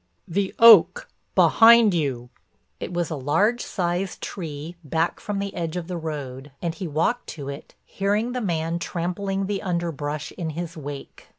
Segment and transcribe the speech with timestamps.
[0.27, 2.31] "The oak—behind you."
[2.79, 6.87] It was a large sized tree back from the edge of the road, and he
[6.87, 11.27] walked to it hearing the man trampling the underbrush in his wake.